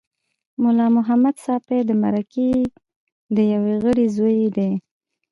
ملا 0.61 0.87
محمد 0.97 1.35
ساپي 1.45 1.79
د 1.85 1.91
مرکې 2.03 2.51
د 3.35 3.37
یوه 3.53 3.73
غړي 3.83 4.05
زوی 4.15 4.39
دی. 4.57 4.71